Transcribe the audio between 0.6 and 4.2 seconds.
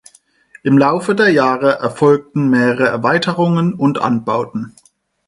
Im Laufe der Jahre erfolgten mehrere Erweiterungen und